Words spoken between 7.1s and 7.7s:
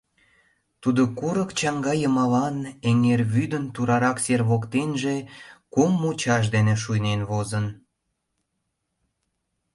возын.